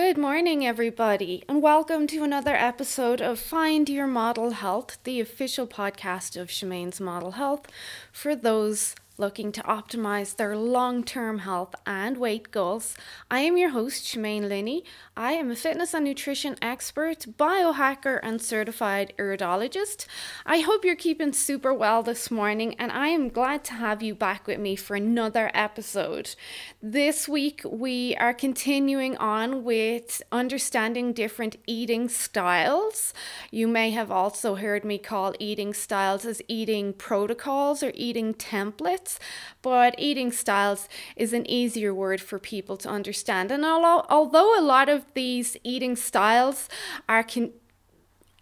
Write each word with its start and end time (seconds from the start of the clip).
Good 0.00 0.16
morning, 0.16 0.64
everybody, 0.64 1.42
and 1.48 1.60
welcome 1.60 2.06
to 2.06 2.22
another 2.22 2.54
episode 2.54 3.20
of 3.20 3.40
Find 3.40 3.88
Your 3.88 4.06
Model 4.06 4.52
Health, 4.52 4.96
the 5.02 5.18
official 5.18 5.66
podcast 5.66 6.40
of 6.40 6.52
Shemaine's 6.52 7.00
Model 7.00 7.32
Health. 7.32 7.66
For 8.12 8.36
those 8.36 8.94
looking 9.18 9.50
to 9.50 9.60
optimize 9.62 10.36
their 10.36 10.56
long 10.56 11.02
term 11.02 11.40
health 11.40 11.74
and 11.84 12.16
weight 12.16 12.52
goals. 12.52 12.94
I 13.30 13.40
am 13.40 13.56
your 13.56 13.70
host, 13.70 14.04
Shemaine 14.04 14.48
Linney. 14.48 14.84
I 15.16 15.32
am 15.32 15.50
a 15.50 15.56
fitness 15.56 15.92
and 15.92 16.04
nutrition 16.04 16.56
expert, 16.62 17.26
biohacker, 17.36 18.20
and 18.22 18.40
certified 18.40 19.12
iridologist. 19.18 20.06
I 20.46 20.60
hope 20.60 20.84
you're 20.84 20.94
keeping 20.94 21.32
super 21.32 21.74
well 21.74 22.04
this 22.04 22.30
morning, 22.30 22.76
and 22.78 22.92
I 22.92 23.08
am 23.08 23.28
glad 23.28 23.64
to 23.64 23.72
have 23.74 24.02
you 24.02 24.14
back 24.14 24.46
with 24.46 24.60
me 24.60 24.76
for 24.76 24.94
another 24.94 25.50
episode. 25.52 26.36
This 26.80 27.28
week, 27.28 27.62
we 27.64 28.14
are 28.16 28.32
continuing 28.32 29.16
on 29.16 29.64
with 29.64 30.22
understanding 30.30 31.12
different 31.12 31.56
eating 31.66 32.08
styles. 32.08 33.12
You 33.50 33.66
may 33.66 33.90
have 33.90 34.12
also 34.12 34.54
heard 34.54 34.84
me 34.84 34.98
call 34.98 35.34
eating 35.40 35.74
styles 35.74 36.24
as 36.24 36.40
eating 36.46 36.92
protocols 36.92 37.82
or 37.82 37.90
eating 37.94 38.34
templates 38.34 39.07
habits, 39.08 39.18
but 39.62 39.94
eating 39.98 40.32
styles 40.32 40.88
is 41.16 41.32
an 41.32 41.48
easier 41.48 41.92
word 41.94 42.20
for 42.20 42.38
people 42.38 42.76
to 42.78 42.88
understand. 42.88 43.50
And 43.50 43.64
although, 43.64 44.58
a 44.58 44.62
lot 44.62 44.88
of 44.88 45.04
these 45.14 45.56
eating 45.64 45.96
styles 45.96 46.68
are 47.08 47.24
con- 47.24 47.52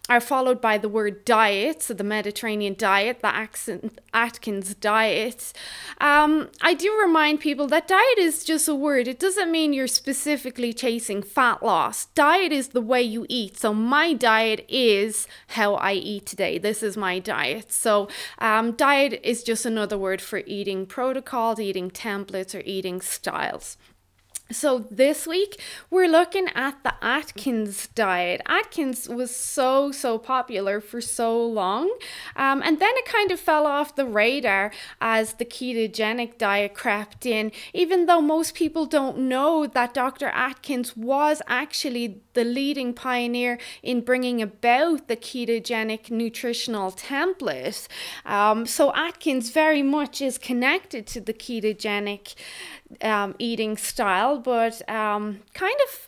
are 0.09 0.21
followed 0.21 0.61
by 0.61 0.77
the 0.77 0.89
word 0.89 1.25
diet, 1.25 1.81
so 1.83 1.93
the 1.93 2.03
Mediterranean 2.03 2.75
diet, 2.77 3.19
the 3.21 3.49
Atkins 4.13 4.73
diet. 4.75 5.53
Um, 5.99 6.49
I 6.61 6.73
do 6.73 6.97
remind 6.99 7.39
people 7.39 7.67
that 7.67 7.87
diet 7.87 8.17
is 8.17 8.43
just 8.43 8.67
a 8.67 8.75
word. 8.75 9.07
It 9.07 9.19
doesn't 9.19 9.51
mean 9.51 9.73
you're 9.73 9.87
specifically 9.87 10.73
chasing 10.73 11.21
fat 11.21 11.61
loss. 11.61 12.05
Diet 12.07 12.51
is 12.51 12.69
the 12.69 12.81
way 12.81 13.01
you 13.01 13.25
eat. 13.27 13.59
So 13.59 13.73
my 13.73 14.13
diet 14.13 14.65
is 14.69 15.27
how 15.49 15.75
I 15.75 15.93
eat 15.93 16.25
today. 16.25 16.57
This 16.57 16.81
is 16.81 16.95
my 16.95 17.19
diet. 17.19 17.71
So 17.71 18.07
um, 18.39 18.73
diet 18.73 19.19
is 19.23 19.43
just 19.43 19.65
another 19.65 19.97
word 19.97 20.21
for 20.21 20.41
eating 20.45 20.85
protocols, 20.85 21.59
eating 21.59 21.91
templates, 21.91 22.55
or 22.55 22.61
eating 22.65 23.01
styles. 23.01 23.77
So, 24.49 24.87
this 24.89 25.27
week 25.27 25.59
we're 25.89 26.07
looking 26.07 26.47
at 26.55 26.81
the 26.83 26.93
Atkins 27.01 27.87
diet. 27.87 28.41
Atkins 28.45 29.09
was 29.09 29.35
so, 29.35 29.91
so 29.91 30.17
popular 30.17 30.79
for 30.79 31.01
so 31.01 31.45
long, 31.45 31.91
um, 32.37 32.61
and 32.63 32.79
then 32.79 32.93
it 32.95 33.05
kind 33.05 33.29
of 33.31 33.41
fell 33.41 33.67
off 33.67 33.97
the 33.97 34.05
radar 34.05 34.71
as 35.01 35.33
the 35.33 35.43
ketogenic 35.43 36.37
diet 36.37 36.73
crept 36.73 37.25
in, 37.25 37.51
even 37.73 38.05
though 38.05 38.21
most 38.21 38.55
people 38.55 38.85
don't 38.85 39.17
know 39.17 39.67
that 39.67 39.93
Dr. 39.93 40.27
Atkins 40.27 40.95
was 40.95 41.41
actually 41.47 42.21
the 42.33 42.45
leading 42.45 42.93
pioneer 42.93 43.59
in 43.83 43.99
bringing 43.99 44.41
about 44.41 45.09
the 45.09 45.17
ketogenic 45.17 46.09
nutritional 46.09 46.93
template. 46.93 47.89
Um, 48.25 48.65
so, 48.65 48.93
Atkins 48.95 49.49
very 49.49 49.83
much 49.83 50.21
is 50.21 50.37
connected 50.37 51.05
to 51.07 51.19
the 51.19 51.33
ketogenic 51.33 52.35
um, 53.01 53.35
eating 53.39 53.77
style, 53.77 54.39
but 54.39 54.87
um, 54.89 55.41
kind 55.53 55.77
of 55.87 56.07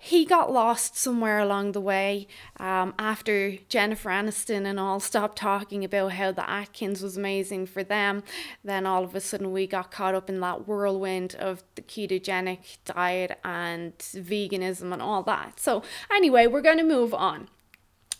he 0.00 0.24
got 0.24 0.52
lost 0.52 0.96
somewhere 0.96 1.40
along 1.40 1.72
the 1.72 1.80
way 1.80 2.28
um, 2.60 2.94
after 2.98 3.56
Jennifer 3.68 4.10
Aniston 4.10 4.64
and 4.64 4.78
all 4.78 5.00
stopped 5.00 5.36
talking 5.36 5.84
about 5.84 6.12
how 6.12 6.30
the 6.30 6.48
Atkins 6.48 7.02
was 7.02 7.16
amazing 7.16 7.66
for 7.66 7.82
them. 7.82 8.22
Then 8.62 8.86
all 8.86 9.02
of 9.02 9.16
a 9.16 9.20
sudden 9.20 9.50
we 9.50 9.66
got 9.66 9.90
caught 9.90 10.14
up 10.14 10.30
in 10.30 10.38
that 10.40 10.68
whirlwind 10.68 11.34
of 11.34 11.64
the 11.74 11.82
ketogenic 11.82 12.78
diet 12.84 13.40
and 13.44 13.98
veganism 13.98 14.92
and 14.92 15.02
all 15.02 15.24
that. 15.24 15.58
So, 15.58 15.82
anyway, 16.12 16.46
we're 16.46 16.62
going 16.62 16.78
to 16.78 16.84
move 16.84 17.12
on. 17.12 17.48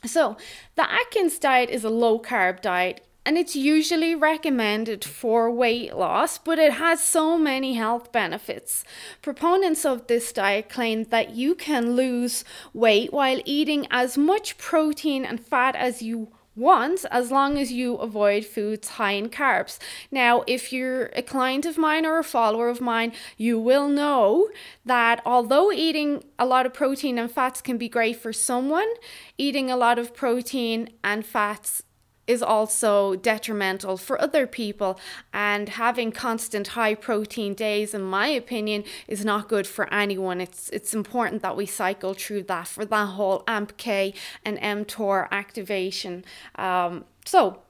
So, 0.04 0.36
the 0.74 0.90
Atkins 0.90 1.38
diet 1.38 1.70
is 1.70 1.84
a 1.84 1.90
low 1.90 2.18
carb 2.18 2.60
diet 2.60 3.04
and 3.24 3.36
it's 3.36 3.54
usually 3.54 4.14
recommended 4.14 5.04
for 5.04 5.50
weight 5.50 5.94
loss, 5.94 6.38
but 6.38 6.58
it 6.58 6.72
has 6.72 7.02
so 7.02 7.36
many 7.36 7.74
health 7.74 8.10
benefits. 8.10 8.84
Proponents 9.22 9.84
of 9.84 10.06
this 10.06 10.32
diet 10.32 10.68
claim 10.68 11.04
that 11.04 11.30
you 11.30 11.54
can 11.54 11.94
lose 11.94 12.44
weight 12.72 13.12
while 13.12 13.40
eating 13.44 13.86
as 13.90 14.16
much 14.16 14.56
protein 14.56 15.24
and 15.24 15.40
fat 15.44 15.76
as 15.76 16.00
you 16.00 16.32
want 16.58 17.04
as 17.10 17.30
long 17.30 17.56
as 17.56 17.72
you 17.72 17.94
avoid 17.96 18.44
foods 18.44 18.88
high 18.88 19.12
in 19.12 19.28
carbs. 19.30 19.78
Now, 20.10 20.42
if 20.46 20.72
you're 20.72 21.06
a 21.14 21.22
client 21.22 21.64
of 21.64 21.78
mine 21.78 22.04
or 22.04 22.18
a 22.18 22.24
follower 22.24 22.68
of 22.68 22.80
mine, 22.80 23.12
you 23.36 23.58
will 23.58 23.88
know 23.88 24.48
that 24.84 25.22
although 25.24 25.70
eating 25.70 26.24
a 26.38 26.46
lot 26.46 26.66
of 26.66 26.74
protein 26.74 27.18
and 27.18 27.30
fats 27.30 27.60
can 27.60 27.78
be 27.78 27.88
great 27.88 28.16
for 28.16 28.32
someone, 28.32 28.88
eating 29.36 29.70
a 29.70 29.76
lot 29.76 29.98
of 29.98 30.14
protein 30.14 30.90
and 31.04 31.24
fats 31.24 31.82
is 32.28 32.42
also 32.42 33.16
detrimental 33.16 33.96
for 33.96 34.20
other 34.20 34.46
people. 34.46 35.00
And 35.32 35.70
having 35.70 36.12
constant 36.12 36.68
high 36.68 36.94
protein 36.94 37.54
days, 37.54 37.94
in 37.94 38.02
my 38.02 38.28
opinion, 38.28 38.84
is 39.08 39.24
not 39.24 39.48
good 39.48 39.66
for 39.66 39.92
anyone. 39.92 40.40
It's 40.40 40.68
it's 40.68 40.94
important 40.94 41.42
that 41.42 41.56
we 41.56 41.66
cycle 41.66 42.14
through 42.14 42.44
that 42.44 42.68
for 42.68 42.84
that 42.84 43.06
whole 43.06 43.42
AMPK 43.48 44.14
and 44.44 44.58
mTOR 44.58 45.28
activation. 45.32 46.24
Um, 46.54 47.04
so 47.24 47.62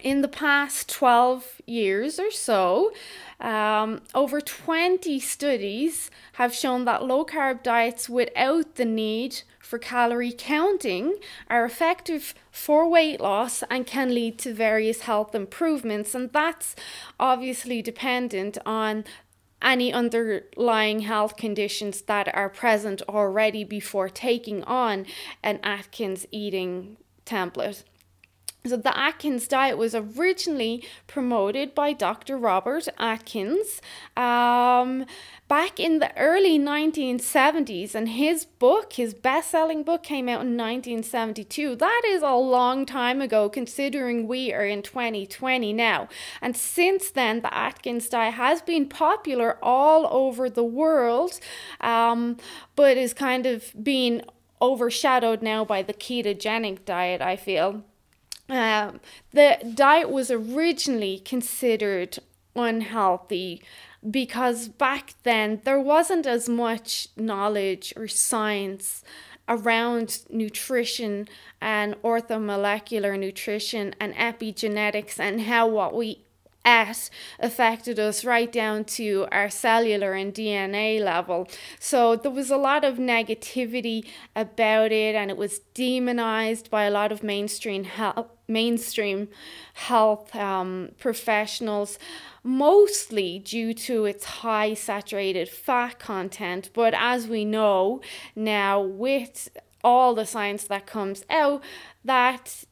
in 0.00 0.22
the 0.22 0.28
past 0.28 0.88
12 0.88 1.60
years 1.66 2.18
or 2.18 2.30
so, 2.30 2.92
um, 3.40 4.00
over 4.14 4.40
20 4.40 5.20
studies 5.20 6.10
have 6.34 6.54
shown 6.54 6.84
that 6.84 7.04
low 7.04 7.24
carb 7.24 7.62
diets 7.62 8.08
without 8.08 8.76
the 8.76 8.84
need 8.84 9.42
for 9.60 9.78
calorie 9.78 10.34
counting 10.36 11.16
are 11.48 11.64
effective 11.64 12.34
for 12.50 12.88
weight 12.88 13.20
loss 13.20 13.62
and 13.70 13.86
can 13.86 14.14
lead 14.14 14.38
to 14.38 14.52
various 14.52 15.02
health 15.02 15.34
improvements. 15.34 16.14
And 16.14 16.32
that's 16.32 16.74
obviously 17.18 17.80
dependent 17.82 18.58
on 18.66 19.04
any 19.62 19.92
underlying 19.92 21.00
health 21.00 21.36
conditions 21.36 22.02
that 22.02 22.34
are 22.34 22.48
present 22.48 23.00
already 23.08 23.64
before 23.64 24.08
taking 24.08 24.64
on 24.64 25.06
an 25.42 25.60
Atkins 25.62 26.26
eating 26.32 26.96
template. 27.24 27.84
So, 28.64 28.76
the 28.76 28.96
Atkins 28.96 29.48
diet 29.48 29.76
was 29.76 29.92
originally 29.92 30.84
promoted 31.08 31.74
by 31.74 31.92
Dr. 31.92 32.38
Robert 32.38 32.86
Atkins 32.96 33.80
um, 34.16 35.04
back 35.48 35.80
in 35.80 35.98
the 35.98 36.16
early 36.16 36.60
1970s, 36.60 37.96
and 37.96 38.10
his 38.10 38.44
book, 38.44 38.92
his 38.92 39.14
best 39.14 39.50
selling 39.50 39.82
book, 39.82 40.04
came 40.04 40.28
out 40.28 40.42
in 40.42 40.56
1972. 40.56 41.74
That 41.74 42.02
is 42.06 42.22
a 42.22 42.34
long 42.34 42.86
time 42.86 43.20
ago, 43.20 43.48
considering 43.48 44.28
we 44.28 44.52
are 44.52 44.64
in 44.64 44.82
2020 44.82 45.72
now. 45.72 46.08
And 46.40 46.56
since 46.56 47.10
then, 47.10 47.40
the 47.40 47.52
Atkins 47.52 48.08
diet 48.08 48.34
has 48.34 48.62
been 48.62 48.88
popular 48.88 49.58
all 49.60 50.06
over 50.08 50.48
the 50.48 50.62
world, 50.62 51.40
um, 51.80 52.36
but 52.76 52.96
is 52.96 53.12
kind 53.12 53.44
of 53.44 53.72
being 53.82 54.22
overshadowed 54.60 55.42
now 55.42 55.64
by 55.64 55.82
the 55.82 55.92
ketogenic 55.92 56.84
diet, 56.84 57.20
I 57.20 57.34
feel. 57.34 57.82
Um, 58.48 59.00
the 59.32 59.58
diet 59.74 60.10
was 60.10 60.30
originally 60.30 61.18
considered 61.18 62.18
unhealthy 62.54 63.62
because 64.08 64.68
back 64.68 65.14
then 65.22 65.60
there 65.64 65.80
wasn't 65.80 66.26
as 66.26 66.48
much 66.48 67.08
knowledge 67.16 67.92
or 67.96 68.08
science 68.08 69.02
around 69.48 70.20
nutrition 70.28 71.28
and 71.60 71.94
orthomolecular 72.02 73.18
nutrition 73.18 73.94
and 74.00 74.14
epigenetics 74.14 75.18
and 75.18 75.42
how 75.42 75.66
what 75.66 75.94
we 75.94 76.24
ate 76.64 77.10
affected 77.40 77.98
us 77.98 78.24
right 78.24 78.52
down 78.52 78.84
to 78.84 79.26
our 79.32 79.50
cellular 79.50 80.12
and 80.12 80.32
DNA 80.32 81.00
level. 81.00 81.48
So 81.78 82.16
there 82.16 82.30
was 82.30 82.50
a 82.50 82.56
lot 82.56 82.84
of 82.84 82.96
negativity 82.96 84.06
about 84.36 84.92
it 84.92 85.14
and 85.14 85.30
it 85.30 85.36
was 85.36 85.60
demonized 85.74 86.70
by 86.70 86.84
a 86.84 86.90
lot 86.90 87.12
of 87.12 87.22
mainstream 87.22 87.84
health 87.84 88.30
mainstream 88.52 89.28
health 89.74 90.34
um, 90.36 90.90
professionals 90.98 91.98
mostly 92.44 93.38
due 93.38 93.72
to 93.72 94.04
its 94.04 94.24
high 94.24 94.74
saturated 94.74 95.48
fat 95.48 95.98
content 95.98 96.70
but 96.72 96.94
as 96.96 97.26
we 97.26 97.44
know 97.44 98.00
now 98.36 98.80
with 98.80 99.48
all 99.84 100.14
the 100.14 100.26
science 100.26 100.64
that 100.64 100.86
comes 100.86 101.24
out 101.30 101.62
that 102.04 102.64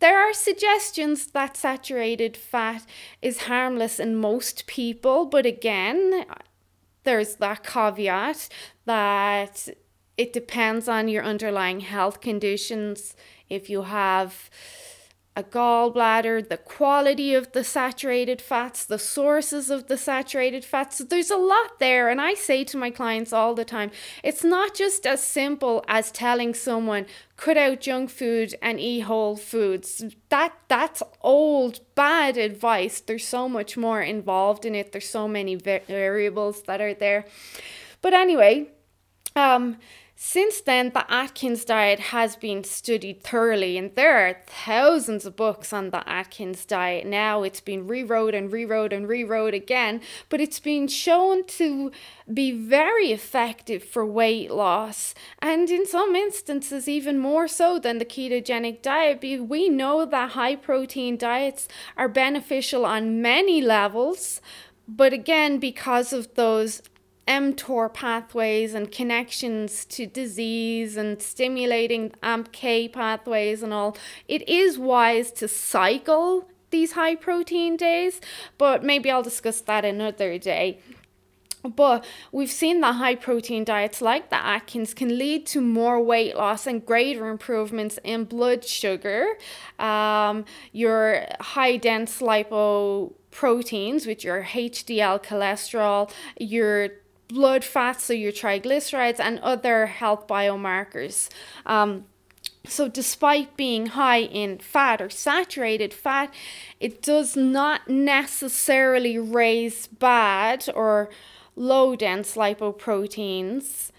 there 0.00 0.20
are 0.20 0.32
suggestions 0.32 1.26
that 1.28 1.56
saturated 1.56 2.36
fat 2.36 2.86
is 3.20 3.42
harmless 3.42 3.98
in 3.98 4.14
most 4.14 4.66
people, 4.66 5.26
but 5.26 5.44
again, 5.44 6.24
there's 7.04 7.36
that 7.36 7.64
caveat 7.64 8.48
that 8.84 9.68
it 10.16 10.32
depends 10.32 10.88
on 10.88 11.08
your 11.08 11.24
underlying 11.24 11.80
health 11.80 12.20
conditions. 12.20 13.16
If 13.48 13.70
you 13.70 13.82
have 13.82 14.50
a 15.38 15.42
gallbladder, 15.44 16.48
the 16.48 16.56
quality 16.56 17.32
of 17.32 17.52
the 17.52 17.62
saturated 17.62 18.42
fats, 18.42 18.84
the 18.84 18.98
sources 18.98 19.70
of 19.70 19.86
the 19.86 19.96
saturated 19.96 20.64
fats. 20.64 20.96
So 20.96 21.04
there's 21.04 21.30
a 21.30 21.36
lot 21.36 21.78
there. 21.78 22.08
And 22.08 22.20
I 22.20 22.34
say 22.34 22.64
to 22.64 22.76
my 22.76 22.90
clients 22.90 23.32
all 23.32 23.54
the 23.54 23.64
time, 23.64 23.92
it's 24.24 24.42
not 24.42 24.74
just 24.74 25.06
as 25.06 25.22
simple 25.22 25.84
as 25.86 26.10
telling 26.10 26.54
someone, 26.54 27.06
cut 27.36 27.56
out 27.56 27.80
junk 27.80 28.10
food 28.10 28.56
and 28.60 28.80
eat 28.80 29.02
whole 29.02 29.36
foods. 29.36 30.04
That 30.28 30.54
that's 30.66 31.04
old 31.20 31.80
bad 31.94 32.36
advice. 32.36 32.98
There's 33.00 33.26
so 33.26 33.48
much 33.48 33.76
more 33.76 34.02
involved 34.02 34.64
in 34.64 34.74
it. 34.74 34.90
There's 34.90 35.08
so 35.08 35.28
many 35.28 35.54
variables 35.54 36.62
that 36.62 36.80
are 36.80 36.94
there. 36.94 37.26
But 38.02 38.12
anyway, 38.12 38.70
um 39.36 39.76
since 40.20 40.60
then, 40.60 40.90
the 40.90 41.08
Atkins 41.08 41.64
diet 41.64 42.00
has 42.00 42.34
been 42.34 42.64
studied 42.64 43.22
thoroughly, 43.22 43.78
and 43.78 43.94
there 43.94 44.28
are 44.28 44.40
thousands 44.48 45.24
of 45.24 45.36
books 45.36 45.72
on 45.72 45.90
the 45.90 46.06
Atkins 46.08 46.64
diet 46.64 47.06
now. 47.06 47.44
It's 47.44 47.60
been 47.60 47.86
rewrote 47.86 48.34
and 48.34 48.50
rewrote 48.50 48.92
and 48.92 49.08
rewrote 49.08 49.54
again, 49.54 50.00
but 50.28 50.40
it's 50.40 50.58
been 50.58 50.88
shown 50.88 51.44
to 51.58 51.92
be 52.34 52.50
very 52.50 53.12
effective 53.12 53.84
for 53.84 54.04
weight 54.04 54.50
loss, 54.50 55.14
and 55.38 55.70
in 55.70 55.86
some 55.86 56.16
instances, 56.16 56.88
even 56.88 57.20
more 57.20 57.46
so 57.46 57.78
than 57.78 57.98
the 57.98 58.04
ketogenic 58.04 58.82
diet. 58.82 59.22
We 59.22 59.68
know 59.68 60.04
that 60.04 60.32
high 60.32 60.56
protein 60.56 61.16
diets 61.16 61.68
are 61.96 62.08
beneficial 62.08 62.84
on 62.84 63.22
many 63.22 63.60
levels, 63.60 64.40
but 64.88 65.12
again, 65.12 65.58
because 65.58 66.12
of 66.12 66.34
those 66.34 66.82
mTOR 67.28 67.92
pathways 67.92 68.74
and 68.74 68.90
connections 68.90 69.84
to 69.84 70.06
disease 70.06 70.96
and 70.96 71.20
stimulating 71.22 72.10
AMPK 72.22 72.92
pathways 72.92 73.62
and 73.62 73.72
all, 73.72 73.96
it 74.26 74.48
is 74.48 74.78
wise 74.78 75.30
to 75.32 75.46
cycle 75.46 76.48
these 76.70 76.92
high 76.92 77.14
protein 77.14 77.76
days, 77.76 78.20
but 78.56 78.82
maybe 78.82 79.10
I'll 79.10 79.22
discuss 79.22 79.60
that 79.62 79.84
another 79.84 80.38
day. 80.38 80.80
But 81.64 82.04
we've 82.30 82.50
seen 82.50 82.80
that 82.80 82.94
high 82.94 83.16
protein 83.16 83.64
diets 83.64 84.00
like 84.00 84.30
the 84.30 84.36
Atkins 84.36 84.94
can 84.94 85.18
lead 85.18 85.44
to 85.46 85.60
more 85.60 86.00
weight 86.00 86.36
loss 86.36 86.66
and 86.66 86.84
greater 86.84 87.28
improvements 87.28 87.98
in 88.04 88.24
blood 88.24 88.64
sugar, 88.64 89.26
um, 89.78 90.44
your 90.72 91.26
high 91.40 91.76
dense 91.76 92.20
lipoproteins, 92.20 94.06
which 94.06 94.24
are 94.24 94.44
HDL 94.44 95.22
cholesterol, 95.22 96.10
your 96.38 96.90
blood 97.28 97.64
fats, 97.64 98.04
so 98.04 98.12
your 98.12 98.32
triglycerides, 98.32 99.20
and 99.20 99.38
other 99.40 99.86
health 99.86 100.26
biomarkers. 100.26 101.28
Um, 101.66 102.06
so, 102.66 102.88
despite 102.88 103.56
being 103.56 103.86
high 103.86 104.20
in 104.20 104.58
fat 104.58 105.00
or 105.00 105.08
saturated 105.08 105.94
fat, 105.94 106.32
it 106.80 107.00
does 107.02 107.36
not 107.36 107.88
necessarily 107.88 109.18
raise 109.18 109.86
bad 109.86 110.68
or 110.74 111.08
low 111.56 111.96
dense 111.96 112.34
lipoproteins 112.34 113.90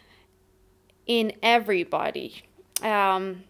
in 1.07 1.33
everybody. 1.41 2.43
Um, 2.81 3.43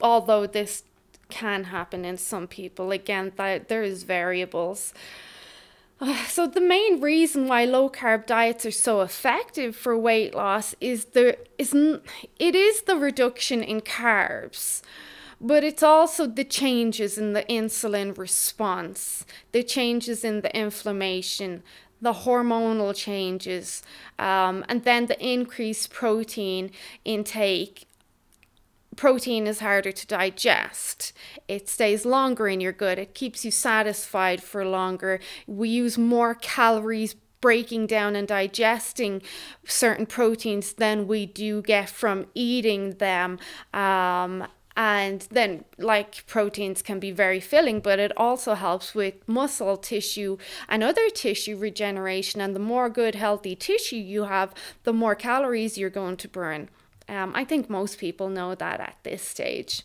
although 0.00 0.46
this 0.46 0.84
can 1.28 1.64
happen 1.64 2.04
in 2.04 2.16
some 2.16 2.46
people, 2.46 2.92
again, 2.92 3.32
that 3.36 3.68
there 3.68 3.82
is 3.82 4.04
variables. 4.04 4.94
So 6.28 6.46
the 6.46 6.60
main 6.60 7.00
reason 7.00 7.48
why 7.48 7.64
low 7.64 7.90
carb 7.90 8.26
diets 8.26 8.64
are 8.64 8.70
so 8.70 9.00
effective 9.00 9.74
for 9.74 9.98
weight 9.98 10.34
loss 10.34 10.74
is 10.80 11.06
there 11.06 11.36
isn't 11.58 12.02
it 12.38 12.54
is 12.54 12.82
the 12.82 12.96
reduction 12.96 13.62
in 13.62 13.80
carbs 13.80 14.82
but 15.40 15.62
it's 15.62 15.82
also 15.82 16.26
the 16.26 16.44
changes 16.44 17.16
in 17.16 17.32
the 17.32 17.44
insulin 17.44 18.16
response, 18.18 19.24
the 19.52 19.62
changes 19.62 20.24
in 20.24 20.40
the 20.40 20.54
inflammation, 20.56 21.62
the 22.00 22.12
hormonal 22.12 22.94
changes, 22.94 23.82
um, 24.18 24.64
and 24.68 24.84
then 24.84 25.06
the 25.06 25.24
increased 25.24 25.90
protein 25.90 26.70
intake 27.04 27.86
protein 28.98 29.46
is 29.46 29.60
harder 29.60 29.92
to 29.92 30.06
digest. 30.08 31.12
It 31.46 31.68
stays 31.68 32.04
longer 32.04 32.48
in 32.48 32.60
your 32.60 32.72
gut. 32.72 32.98
It 32.98 33.14
keeps 33.14 33.44
you 33.44 33.52
satisfied 33.52 34.42
for 34.42 34.64
longer. 34.64 35.20
We 35.46 35.68
use 35.68 35.96
more 35.96 36.34
calories 36.34 37.14
breaking 37.40 37.86
down 37.86 38.16
and 38.16 38.26
digesting 38.26 39.22
certain 39.64 40.04
proteins 40.04 40.72
than 40.72 41.06
we 41.06 41.26
do 41.26 41.62
get 41.62 41.88
from 41.88 42.26
eating 42.34 42.94
them. 42.94 43.38
Um, 43.72 44.48
and 44.76 45.28
then 45.30 45.64
like 45.78 46.26
proteins 46.26 46.82
can 46.82 47.00
be 47.00 47.10
very 47.10 47.40
filling 47.40 47.80
but 47.80 47.98
it 47.98 48.12
also 48.16 48.54
helps 48.54 48.94
with 48.94 49.14
muscle 49.26 49.76
tissue 49.76 50.38
and 50.68 50.84
other 50.84 51.10
tissue 51.10 51.56
regeneration 51.56 52.40
and 52.40 52.54
the 52.54 52.60
more 52.60 52.88
good 52.88 53.16
healthy 53.16 53.56
tissue 53.56 53.96
you 53.96 54.24
have 54.24 54.54
the 54.84 54.92
more 54.92 55.16
calories 55.16 55.76
you're 55.76 55.90
going 55.90 56.16
to 56.16 56.28
burn 56.28 56.68
um, 57.08 57.32
I 57.34 57.44
think 57.44 57.70
most 57.70 57.98
people 57.98 58.28
know 58.28 58.54
that 58.54 58.80
at 58.80 58.96
this 59.02 59.22
stage. 59.22 59.82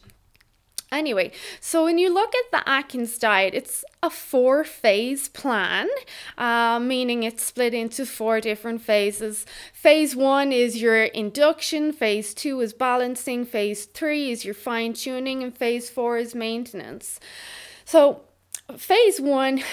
Anyway, 0.94 1.32
so 1.60 1.86
when 1.86 1.98
you 1.98 2.14
look 2.14 2.32
at 2.36 2.52
the 2.52 2.70
Atkins 2.70 3.18
diet, 3.18 3.56
it's 3.56 3.84
a 4.04 4.12
four 4.12 4.64
phase 4.64 5.28
plan, 5.28 5.88
uh, 6.38 6.80
meaning 6.80 7.24
it's 7.24 7.44
split 7.44 7.74
into 7.74 8.06
four 8.06 8.40
different 8.40 8.80
phases. 8.80 9.44
Phase 9.74 10.16
one 10.16 10.52
is 10.52 10.80
your 10.80 11.06
induction, 11.06 11.94
phase 11.94 12.36
two 12.36 12.62
is 12.62 12.74
balancing, 12.74 13.44
phase 13.44 13.86
three 13.86 14.30
is 14.30 14.46
your 14.46 14.54
fine 14.54 14.94
tuning, 14.94 15.42
and 15.42 15.58
phase 15.58 15.90
four 15.90 16.20
is 16.20 16.36
maintenance. 16.36 17.20
So, 17.86 18.22
phase 18.78 19.20
one, 19.20 19.64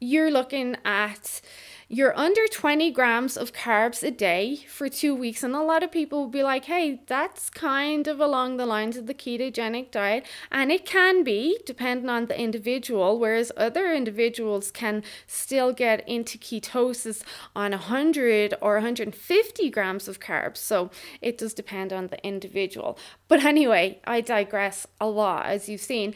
you're 0.00 0.30
looking 0.30 0.78
at 0.82 1.42
you're 1.88 2.16
under 2.18 2.46
20 2.46 2.90
grams 2.90 3.36
of 3.36 3.52
carbs 3.52 4.02
a 4.02 4.10
day 4.10 4.56
for 4.68 4.88
two 4.88 5.14
weeks. 5.14 5.42
And 5.42 5.54
a 5.54 5.62
lot 5.62 5.82
of 5.82 5.92
people 5.92 6.20
will 6.20 6.28
be 6.28 6.42
like, 6.42 6.64
hey, 6.64 7.00
that's 7.06 7.50
kind 7.50 8.08
of 8.08 8.20
along 8.20 8.56
the 8.56 8.66
lines 8.66 8.96
of 8.96 9.06
the 9.06 9.14
ketogenic 9.14 9.90
diet. 9.90 10.26
And 10.50 10.72
it 10.72 10.86
can 10.86 11.24
be, 11.24 11.58
depending 11.66 12.08
on 12.08 12.26
the 12.26 12.40
individual, 12.40 13.18
whereas 13.18 13.52
other 13.56 13.92
individuals 13.92 14.70
can 14.70 15.02
still 15.26 15.72
get 15.72 16.06
into 16.08 16.38
ketosis 16.38 17.22
on 17.54 17.72
100 17.72 18.54
or 18.60 18.74
150 18.74 19.70
grams 19.70 20.08
of 20.08 20.20
carbs. 20.20 20.56
So 20.58 20.90
it 21.20 21.38
does 21.38 21.54
depend 21.54 21.92
on 21.92 22.08
the 22.08 22.24
individual. 22.26 22.98
But 23.28 23.44
anyway, 23.44 24.00
I 24.04 24.20
digress 24.20 24.86
a 25.00 25.06
lot, 25.06 25.46
as 25.46 25.68
you've 25.68 25.80
seen. 25.80 26.14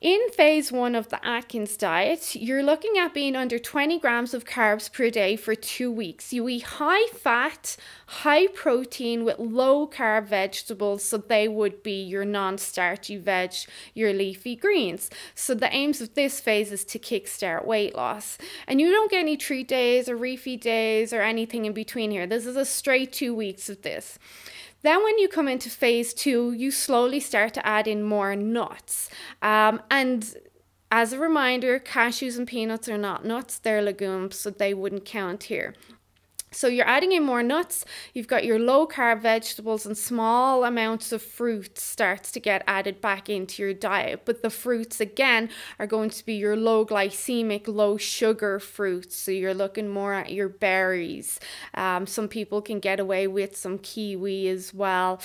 In 0.00 0.30
phase 0.30 0.72
one 0.72 0.94
of 0.94 1.10
the 1.10 1.22
Atkins 1.22 1.76
diet, 1.76 2.34
you're 2.34 2.62
looking 2.62 2.96
at 2.96 3.12
being 3.12 3.36
under 3.36 3.58
20 3.58 3.98
grams 3.98 4.32
of 4.32 4.46
carbs 4.46 4.90
per 4.90 5.10
day 5.10 5.36
for 5.36 5.54
two 5.54 5.92
weeks. 5.92 6.32
You 6.32 6.48
eat 6.48 6.62
high 6.62 7.06
fat, 7.08 7.76
high 8.06 8.46
protein 8.46 9.26
with 9.26 9.38
low 9.38 9.86
carb 9.86 10.26
vegetables, 10.28 11.04
so 11.04 11.18
they 11.18 11.48
would 11.48 11.82
be 11.82 12.02
your 12.02 12.24
non 12.24 12.56
starchy 12.56 13.18
veg, 13.18 13.52
your 13.92 14.14
leafy 14.14 14.56
greens. 14.56 15.10
So, 15.34 15.52
the 15.52 15.70
aims 15.70 16.00
of 16.00 16.14
this 16.14 16.40
phase 16.40 16.72
is 16.72 16.86
to 16.86 16.98
kickstart 16.98 17.66
weight 17.66 17.94
loss. 17.94 18.38
And 18.66 18.80
you 18.80 18.90
don't 18.90 19.10
get 19.10 19.20
any 19.20 19.36
treat 19.36 19.68
days 19.68 20.08
or 20.08 20.16
refeed 20.16 20.62
days 20.62 21.12
or 21.12 21.20
anything 21.20 21.66
in 21.66 21.74
between 21.74 22.10
here. 22.10 22.26
This 22.26 22.46
is 22.46 22.56
a 22.56 22.64
straight 22.64 23.12
two 23.12 23.34
weeks 23.34 23.68
of 23.68 23.82
this. 23.82 24.18
Then, 24.82 25.02
when 25.02 25.18
you 25.18 25.28
come 25.28 25.48
into 25.48 25.68
phase 25.68 26.14
two, 26.14 26.52
you 26.52 26.70
slowly 26.70 27.20
start 27.20 27.54
to 27.54 27.66
add 27.66 27.86
in 27.86 28.02
more 28.02 28.34
nuts. 28.34 29.10
Um, 29.42 29.82
and 29.90 30.34
as 30.90 31.12
a 31.12 31.18
reminder, 31.18 31.78
cashews 31.78 32.36
and 32.38 32.48
peanuts 32.48 32.88
are 32.88 32.98
not 32.98 33.24
nuts, 33.24 33.58
they're 33.58 33.82
legumes, 33.82 34.36
so 34.36 34.50
they 34.50 34.74
wouldn't 34.74 35.04
count 35.04 35.44
here. 35.44 35.74
So 36.52 36.66
you're 36.66 36.86
adding 36.86 37.12
in 37.12 37.22
more 37.22 37.44
nuts, 37.44 37.84
you've 38.12 38.26
got 38.26 38.44
your 38.44 38.58
low 38.58 38.84
carb 38.84 39.20
vegetables 39.20 39.86
and 39.86 39.96
small 39.96 40.64
amounts 40.64 41.12
of 41.12 41.22
fruit 41.22 41.78
starts 41.78 42.32
to 42.32 42.40
get 42.40 42.64
added 42.66 43.00
back 43.00 43.28
into 43.28 43.62
your 43.62 43.72
diet. 43.72 44.22
But 44.24 44.42
the 44.42 44.50
fruits 44.50 45.00
again 45.00 45.48
are 45.78 45.86
going 45.86 46.10
to 46.10 46.26
be 46.26 46.34
your 46.34 46.56
low 46.56 46.84
glycemic, 46.84 47.68
low 47.68 47.96
sugar 47.96 48.58
fruits. 48.58 49.14
So 49.14 49.30
you're 49.30 49.54
looking 49.54 49.88
more 49.88 50.12
at 50.12 50.32
your 50.32 50.48
berries. 50.48 51.38
Um, 51.74 52.08
some 52.08 52.26
people 52.26 52.60
can 52.60 52.80
get 52.80 52.98
away 52.98 53.28
with 53.28 53.56
some 53.56 53.78
kiwi 53.78 54.48
as 54.48 54.74
well 54.74 55.20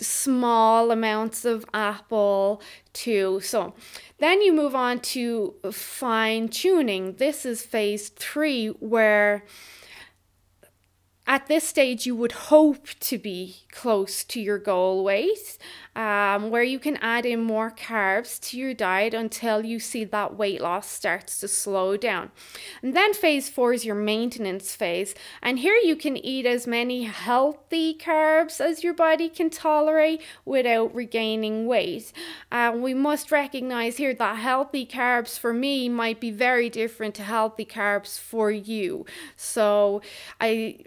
small 0.00 0.90
amounts 0.90 1.44
of 1.44 1.64
apple 1.72 2.60
too. 2.92 3.40
So 3.44 3.74
then 4.18 4.42
you 4.42 4.52
move 4.52 4.74
on 4.74 4.98
to 5.00 5.54
fine 5.70 6.48
tuning. 6.48 7.14
This 7.14 7.46
is 7.46 7.62
phase 7.62 8.08
three 8.08 8.68
where 8.68 9.44
at 11.26 11.46
this 11.46 11.66
stage, 11.66 12.04
you 12.04 12.14
would 12.14 12.32
hope 12.32 12.86
to 13.00 13.16
be 13.16 13.56
close 13.72 14.24
to 14.24 14.40
your 14.40 14.58
goal 14.58 15.02
weight, 15.02 15.56
um, 15.96 16.50
where 16.50 16.62
you 16.62 16.78
can 16.78 16.98
add 16.98 17.24
in 17.24 17.40
more 17.40 17.70
carbs 17.70 18.38
to 18.40 18.58
your 18.58 18.74
diet 18.74 19.14
until 19.14 19.64
you 19.64 19.80
see 19.80 20.04
that 20.04 20.36
weight 20.36 20.60
loss 20.60 20.86
starts 20.88 21.40
to 21.40 21.48
slow 21.48 21.96
down. 21.96 22.30
And 22.82 22.94
then 22.94 23.14
phase 23.14 23.48
four 23.48 23.72
is 23.72 23.86
your 23.86 23.94
maintenance 23.94 24.76
phase. 24.76 25.14
And 25.40 25.58
here 25.58 25.76
you 25.76 25.96
can 25.96 26.18
eat 26.18 26.44
as 26.44 26.66
many 26.66 27.04
healthy 27.04 27.94
carbs 27.94 28.60
as 28.60 28.84
your 28.84 28.94
body 28.94 29.30
can 29.30 29.48
tolerate 29.48 30.20
without 30.44 30.94
regaining 30.94 31.66
weight. 31.66 32.12
Uh, 32.52 32.72
we 32.76 32.92
must 32.92 33.32
recognize 33.32 33.96
here 33.96 34.14
that 34.14 34.36
healthy 34.36 34.84
carbs 34.84 35.38
for 35.38 35.54
me 35.54 35.88
might 35.88 36.20
be 36.20 36.30
very 36.30 36.68
different 36.68 37.14
to 37.14 37.22
healthy 37.22 37.64
carbs 37.64 38.18
for 38.18 38.50
you. 38.50 39.06
So 39.36 40.02
I 40.38 40.80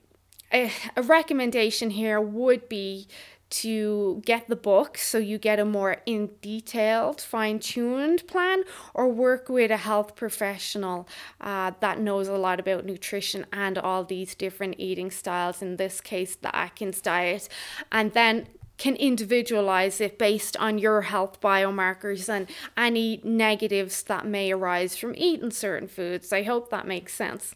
a, 0.54 0.72
a 0.96 1.02
recommendation 1.02 1.92
here 1.92 2.20
would 2.20 2.70
be 2.70 3.08
to 3.50 4.22
get 4.26 4.50
the 4.50 4.56
book 4.56 4.98
so 4.98 5.18
you 5.18 5.38
get 5.38 5.58
a 5.58 5.64
more 5.64 5.98
in 6.06 6.30
detailed 6.42 7.22
fine 7.22 7.60
tuned 7.60 8.28
plan 8.28 8.64
or 8.94 9.08
work 9.08 9.48
with 9.48 9.72
a 9.72 9.78
health 9.78 10.16
professional 10.16 11.08
uh, 11.40 11.72
that 11.80 11.98
knows 11.98 12.28
a 12.28 12.34
lot 12.34 12.60
about 12.60 12.86
nutrition 12.86 13.46
and 13.54 13.78
all 13.78 14.04
these 14.04 14.36
different 14.36 14.76
eating 14.78 15.10
styles 15.10 15.62
in 15.62 15.78
this 15.78 16.02
case 16.02 16.36
the 16.36 16.54
atkins 16.54 17.00
diet 17.00 17.48
and 17.90 18.12
then 18.14 18.48
can 18.78 18.96
individualize 18.96 20.00
it 20.00 20.20
based 20.20 20.56
on 20.58 20.78
your 20.78 21.04
health 21.04 21.42
biomarkers 21.42 22.30
and 22.30 22.48
any 22.76 23.20
negatives 23.24 24.04
that 24.04 24.26
may 24.26 24.52
arise 24.52 24.96
from 24.96 25.16
eating 25.18 25.50
certain 25.50 25.88
foods. 25.88 26.32
I 26.32 26.44
hope 26.44 26.70
that 26.70 26.86
makes 26.86 27.16
sense 27.16 27.56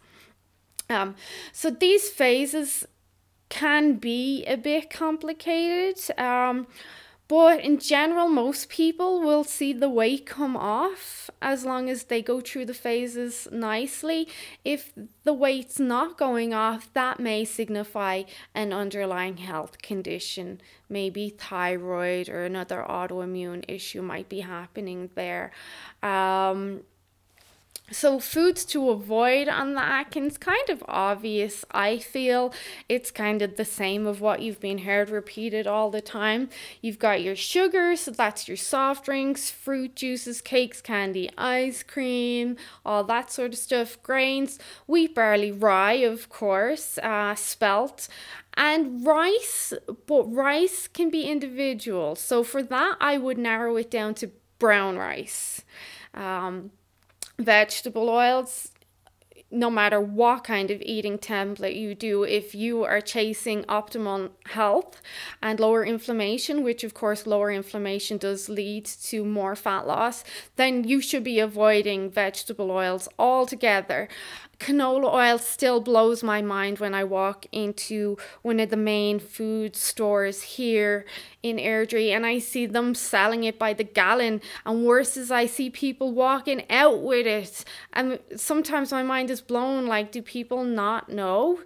um, 0.92 1.16
so 1.52 1.70
these 1.70 2.10
phases 2.10 2.86
can 3.50 3.96
be 3.96 4.46
a 4.46 4.56
bit 4.56 4.90
complicated. 4.90 5.98
Um, 6.18 6.68
but 7.32 7.62
in 7.62 7.80
general, 7.80 8.28
most 8.28 8.68
people 8.68 9.22
will 9.22 9.46
see 9.46 9.72
the 9.72 9.88
weight 9.88 10.26
come 10.26 10.58
off 10.58 11.30
as 11.42 11.64
long 11.64 11.90
as 11.90 12.04
they 12.04 12.22
go 12.22 12.42
through 12.42 12.66
the 12.66 12.74
phases 12.74 13.48
nicely. 13.54 14.28
If 14.66 14.92
the 15.24 15.32
weight's 15.32 15.80
not 15.80 16.18
going 16.18 16.54
off, 16.54 16.94
that 16.94 17.22
may 17.22 17.46
signify 17.46 18.24
an 18.54 18.74
underlying 18.74 19.38
health 19.38 19.82
condition. 19.82 20.60
Maybe 20.90 21.30
thyroid 21.30 22.28
or 22.28 22.44
another 22.44 22.86
autoimmune 22.86 23.64
issue 23.66 24.02
might 24.02 24.28
be 24.28 24.42
happening 24.42 25.10
there. 25.16 25.54
Um, 26.04 26.82
so, 27.92 28.20
foods 28.20 28.64
to 28.66 28.90
avoid 28.90 29.50
on 29.50 29.74
the 29.74 29.84
Atkins, 29.84 30.38
kind 30.38 30.70
of 30.70 30.84
obvious, 30.88 31.66
I 31.72 31.98
feel. 31.98 32.54
It's 32.88 33.12
kind 33.12 33.42
of 33.42 33.58
the 33.58 33.66
same 33.66 34.08
of 34.08 34.22
what 34.22 34.42
you've 34.42 34.60
been 34.62 34.80
heard 34.80 35.10
repeated 35.10 35.68
all 35.68 35.90
the 35.90 36.02
time. 36.02 36.50
You've 36.82 37.00
got 37.00 37.22
your 37.22 37.36
sugar, 37.36 37.96
so 37.98 38.12
that's 38.12 38.48
your 38.48 38.56
soft 38.58 39.06
drinks, 39.06 39.52
fruit 39.52 39.96
juices, 39.96 40.42
cakes, 40.42 40.82
candy, 40.82 41.30
ice 41.38 41.84
cream, 41.84 42.56
all 42.86 43.04
that 43.04 43.32
sort 43.32 43.52
of 43.54 43.60
stuff. 43.60 44.02
Grains, 44.02 44.58
wheat, 44.88 45.14
barley, 45.14 45.52
rye, 45.52 45.94
of 45.94 46.30
course, 46.30 46.98
uh, 47.00 47.36
spelt, 47.36 48.08
and 48.56 49.06
rice, 49.06 49.74
but 50.06 50.24
rice 50.34 50.88
can 50.88 51.10
be 51.10 51.24
individual. 51.24 52.16
So, 52.16 52.44
for 52.44 52.64
that, 52.64 52.98
I 53.02 53.18
would 53.18 53.38
narrow 53.38 53.76
it 53.76 53.92
down 53.92 54.14
to 54.16 54.32
brown 54.60 54.98
rice. 54.98 55.62
Um, 56.14 56.72
vegetable 57.40 58.10
oils 58.10 58.72
no 59.52 59.70
matter 59.70 60.00
what 60.00 60.46
kind 60.46 60.72
of 60.72 60.82
eating 60.82 61.18
template 61.18 61.76
you 61.76 61.94
do, 61.94 62.24
if 62.24 62.56
you 62.56 62.84
are 62.84 63.02
chasing 63.02 63.64
optimal 63.64 64.32
health 64.46 65.02
and 65.42 65.60
lower 65.60 65.84
inflammation, 65.86 66.64
which 66.64 66.86
of 66.86 66.94
course 66.94 67.28
lower 67.28 67.52
inflammation 67.52 68.18
does 68.18 68.48
lead 68.48 68.86
to 68.86 69.26
more 69.26 69.56
fat 69.56 69.86
loss, 69.86 70.24
then 70.56 70.86
you 70.86 71.02
should 71.02 71.24
be 71.24 71.40
avoiding 71.40 72.10
vegetable 72.10 72.72
oils 72.72 73.10
altogether 73.20 74.08
canola 74.62 75.12
oil 75.12 75.40
still 75.40 75.82
blows 75.82 76.22
my 76.22 76.42
mind 76.42 76.78
when 76.78 76.94
I 76.94 77.04
walk 77.04 77.48
into 77.52 78.16
one 78.44 78.60
of 78.60 78.70
the 78.70 78.78
main 78.78 79.20
food 79.20 79.76
stores 79.76 80.44
here 80.44 81.04
in 81.42 81.58
Airdrie 81.58 82.12
and 82.16 82.28
I 82.28 82.38
see 82.38 82.68
them 82.68 82.94
selling 82.94 83.44
it 83.44 83.58
by 83.58 83.74
the 83.74 83.84
gallon. 83.84 84.40
And 84.64 84.86
worse 84.86 85.18
is 85.18 85.32
I 85.32 85.48
see 85.48 85.72
people 85.72 86.12
walking 86.12 86.70
out 86.70 87.02
with 87.02 87.26
it. 87.26 87.66
And 87.94 88.20
sometimes 88.36 88.92
my 88.92 89.02
mind 89.02 89.32
is 89.32 89.42
blown 89.42 89.88
like, 89.88 90.12
do 90.12 90.22
people 90.22 90.64
not 90.64 91.10
know? 91.10 91.60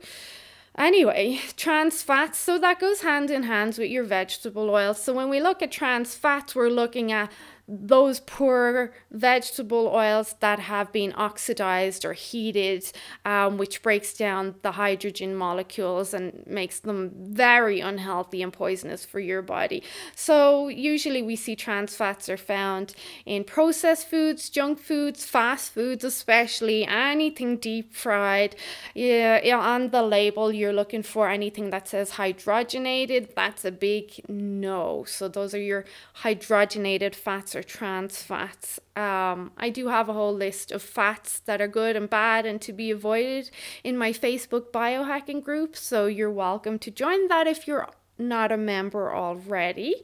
Anyway, 0.78 1.40
trans 1.56 2.02
fats, 2.02 2.38
so 2.38 2.60
that 2.60 2.80
goes 2.80 3.02
hand 3.02 3.32
in 3.32 3.44
hand 3.44 3.78
with 3.78 3.90
your 3.90 4.04
vegetable 4.04 4.70
oil. 4.70 4.94
So 4.94 5.14
when 5.14 5.30
we 5.30 5.40
look 5.40 5.62
at 5.62 5.72
trans 5.72 6.16
fats, 6.16 6.54
we're 6.54 6.70
looking 6.70 7.14
at 7.14 7.32
those 7.68 8.20
poor 8.20 8.94
vegetable 9.12 9.88
oils 9.88 10.36
that 10.40 10.60
have 10.60 10.92
been 10.92 11.12
oxidized 11.16 12.06
or 12.06 12.14
heated, 12.14 12.92
um, 13.26 13.58
which 13.58 13.82
breaks 13.82 14.14
down 14.14 14.56
the 14.62 14.74
hydrogen 14.74 15.36
molecules 15.36 16.14
and 16.14 16.44
makes 16.46 16.80
them 16.80 17.12
very 17.16 17.80
unhealthy 17.80 18.44
and 18.44 18.54
poisonous 18.54 19.04
for 19.04 19.20
your 19.20 19.42
body. 19.42 19.82
So, 20.16 20.68
usually, 20.68 21.24
we 21.24 21.36
see 21.36 21.56
trans 21.56 21.96
fats 21.96 22.30
are 22.30 22.38
found 22.38 22.94
in 23.26 23.44
processed 23.44 24.10
foods, 24.10 24.50
junk 24.50 24.78
foods, 24.78 25.26
fast 25.26 25.74
foods, 25.74 26.04
especially 26.04 26.86
anything 26.86 27.58
deep 27.58 27.96
fried. 27.96 28.56
Yeah, 28.94 29.42
yeah, 29.44 29.58
on 29.58 29.90
the 29.90 30.04
label, 30.04 30.52
you're 30.52 30.74
looking 30.74 31.02
for 31.02 31.30
anything 31.30 31.72
that 31.72 31.88
says 31.88 32.12
hydrogenated. 32.12 33.34
That's 33.34 33.66
a 33.66 33.72
big 33.72 34.22
no. 34.30 35.04
So, 35.08 35.28
those 35.28 35.56
are 35.56 35.62
your 35.62 35.86
hydrogenated 36.22 37.16
fats 37.16 37.55
or 37.56 37.64
trans 37.64 38.22
fats. 38.22 38.80
Um, 38.96 39.52
I 39.58 39.70
do 39.70 39.88
have 39.88 40.10
a 40.10 40.14
whole 40.14 40.34
list 40.34 40.72
of 40.72 40.82
fats 40.82 41.40
that 41.40 41.62
are 41.62 41.68
good 41.68 41.96
and 41.96 42.10
bad 42.10 42.46
and 42.46 42.62
to 42.62 42.74
be 42.74 42.92
avoided 42.92 43.50
in 43.84 43.98
my 43.98 44.12
Facebook 44.12 44.72
biohacking 44.72 45.44
group. 45.44 45.76
So 45.76 46.06
you're 46.08 46.32
welcome 46.32 46.80
to 46.80 46.92
join 46.92 47.28
that 47.28 47.48
if 47.48 47.68
you're 47.68 47.90
not 48.18 48.52
a 48.52 48.58
member 48.58 49.14
already. 49.14 50.04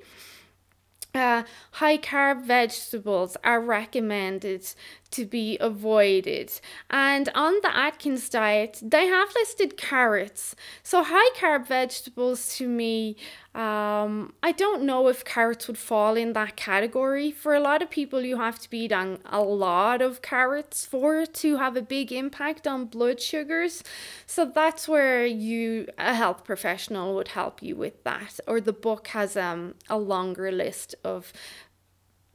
Uh, 1.14 1.44
high 1.72 1.98
carb 1.98 2.46
vegetables 2.46 3.36
are 3.44 3.60
recommended 3.60 4.66
to 5.12 5.26
be 5.26 5.58
avoided. 5.60 6.52
And 6.90 7.30
on 7.36 7.54
the 7.62 7.76
Atkins 7.76 8.30
diet, 8.30 8.80
they 8.82 9.08
have 9.08 9.30
listed 9.36 9.78
carrots. 9.78 10.56
So, 10.84 11.04
high 11.04 11.32
carb 11.38 11.68
vegetables 11.68 12.56
to 12.58 12.68
me 12.68 13.18
um, 13.54 14.32
I 14.42 14.54
don't 14.54 14.84
know 14.84 15.10
if 15.10 15.26
carrots 15.26 15.68
would 15.68 15.78
fall 15.78 16.16
in 16.16 16.32
that 16.34 16.56
category. 16.56 17.32
For 17.32 17.54
a 17.54 17.60
lot 17.60 17.82
of 17.82 17.90
people, 17.90 18.22
you 18.22 18.38
have 18.38 18.60
to 18.60 18.70
be 18.70 18.86
eating 18.86 19.20
a 19.26 19.42
lot 19.42 20.02
of 20.02 20.22
carrots 20.22 20.86
for 20.86 21.20
it 21.20 21.34
to 21.36 21.58
have 21.58 21.76
a 21.76 21.82
big 21.82 22.14
impact 22.14 22.66
on 22.66 22.86
blood 22.86 23.20
sugars. 23.20 23.84
So 24.26 24.46
that's 24.46 24.88
where 24.88 25.26
you 25.26 25.88
a 25.98 26.14
health 26.14 26.46
professional 26.46 27.14
would 27.16 27.30
help 27.30 27.62
you 27.62 27.76
with 27.76 28.02
that. 28.06 28.40
Or 28.48 28.62
the 28.62 28.74
book 28.74 29.08
has 29.08 29.36
um, 29.36 29.76
a 29.90 29.98
longer 29.98 30.50
list 30.50 30.96
of 31.04 31.34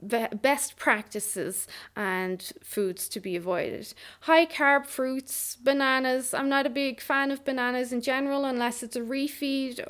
best 0.01 0.77
practices 0.77 1.67
and 1.95 2.51
foods 2.63 3.09
to 3.09 3.19
be 3.19 3.35
avoided. 3.35 3.93
High 4.21 4.45
carb 4.45 4.85
fruits, 4.85 5.55
bananas. 5.55 6.33
I'm 6.33 6.49
not 6.49 6.65
a 6.65 6.69
big 6.69 7.01
fan 7.01 7.31
of 7.31 7.43
bananas 7.43 7.91
in 7.91 8.01
general 8.01 8.45
unless 8.45 8.83
it's 8.83 8.95
a 8.95 9.01
refeed 9.01 9.83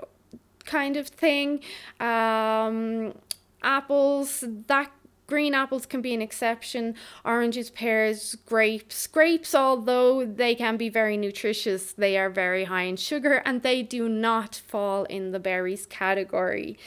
kind 0.66 0.98
of 0.98 1.08
thing. 1.08 1.62
Um, 2.00 3.16
apples, 3.64 4.44
that 4.68 4.92
green 5.28 5.54
apples 5.54 5.86
can 5.86 6.02
be 6.02 6.14
an 6.14 6.22
exception. 6.22 6.96
Oranges, 7.26 7.70
pears, 7.70 8.36
grapes. 8.46 9.08
Grapes, 9.08 9.54
although 9.54 10.26
they 10.26 10.56
can 10.56 10.78
be 10.78 10.90
very 10.90 11.18
nutritious, 11.18 11.92
they 11.92 12.18
are 12.18 12.30
very 12.30 12.64
high 12.64 12.84
in 12.84 12.96
sugar 12.96 13.42
and 13.46 13.62
they 13.62 13.84
do 13.84 14.08
not 14.08 14.56
fall 14.56 15.04
in 15.06 15.32
the 15.32 15.40
berries 15.40 15.86
category. 15.86 16.78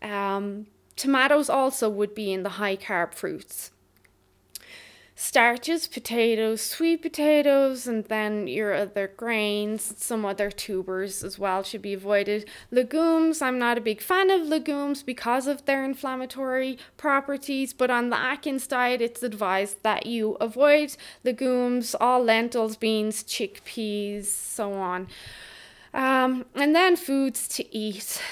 Um, 0.00 0.66
tomatoes 0.98 1.48
also 1.48 1.88
would 1.88 2.14
be 2.14 2.32
in 2.32 2.42
the 2.42 2.56
high 2.60 2.76
carb 2.76 3.14
fruits 3.14 3.70
starches, 5.20 5.88
potatoes, 5.88 6.62
sweet 6.62 7.02
potatoes, 7.02 7.88
and 7.88 8.04
then 8.04 8.46
your 8.46 8.72
other 8.72 9.08
grains, 9.16 9.92
some 9.96 10.24
other 10.24 10.48
tubers 10.48 11.24
as 11.24 11.36
well 11.36 11.64
should 11.64 11.82
be 11.82 11.92
avoided. 11.92 12.48
Legumes, 12.70 13.42
I'm 13.42 13.58
not 13.58 13.76
a 13.76 13.80
big 13.80 14.00
fan 14.00 14.30
of 14.30 14.46
legumes 14.46 15.02
because 15.02 15.48
of 15.48 15.64
their 15.64 15.84
inflammatory 15.84 16.78
properties, 16.96 17.72
but 17.72 17.90
on 17.90 18.10
the 18.10 18.16
Atkins 18.16 18.68
diet, 18.68 19.02
it's 19.02 19.24
advised 19.24 19.82
that 19.82 20.06
you 20.06 20.36
avoid 20.40 20.96
legumes, 21.24 21.96
all 22.00 22.22
lentils, 22.22 22.76
beans, 22.76 23.24
chickpeas, 23.24 24.26
so 24.26 24.72
on. 24.74 25.08
Um, 25.92 26.46
and 26.54 26.76
then 26.76 26.94
foods 26.94 27.48
to 27.48 27.76
eat. 27.76 28.22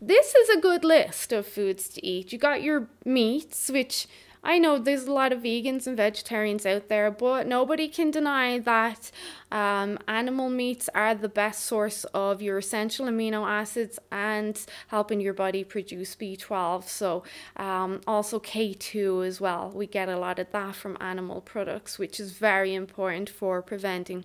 This 0.00 0.34
is 0.34 0.48
a 0.50 0.60
good 0.60 0.84
list 0.84 1.32
of 1.32 1.46
foods 1.46 1.88
to 1.90 2.06
eat. 2.06 2.32
You 2.32 2.38
got 2.38 2.62
your 2.62 2.88
meats, 3.04 3.70
which 3.70 4.06
I 4.44 4.58
know 4.58 4.76
there's 4.76 5.04
a 5.04 5.12
lot 5.12 5.32
of 5.32 5.40
vegans 5.42 5.86
and 5.86 5.96
vegetarians 5.96 6.66
out 6.66 6.88
there, 6.88 7.12
but 7.12 7.46
nobody 7.46 7.86
can 7.86 8.10
deny 8.10 8.58
that 8.58 9.12
um, 9.52 9.98
animal 10.08 10.50
meats 10.50 10.88
are 10.96 11.14
the 11.14 11.28
best 11.28 11.64
source 11.64 12.02
of 12.06 12.42
your 12.42 12.58
essential 12.58 13.06
amino 13.06 13.48
acids 13.48 14.00
and 14.10 14.64
helping 14.88 15.20
your 15.20 15.32
body 15.32 15.62
produce 15.62 16.16
B12. 16.16 16.88
So, 16.88 17.22
um, 17.56 18.00
also 18.04 18.40
K2 18.40 19.24
as 19.24 19.40
well. 19.40 19.70
We 19.72 19.86
get 19.86 20.08
a 20.08 20.18
lot 20.18 20.40
of 20.40 20.50
that 20.50 20.74
from 20.74 20.96
animal 21.00 21.40
products, 21.40 21.96
which 21.96 22.18
is 22.18 22.32
very 22.32 22.74
important 22.74 23.30
for 23.30 23.62
preventing 23.62 24.24